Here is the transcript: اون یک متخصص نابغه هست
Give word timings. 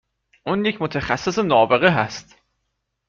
اون 0.45 0.65
یک 0.65 0.81
متخصص 0.81 1.39
نابغه 1.39 1.89
هست 1.89 2.35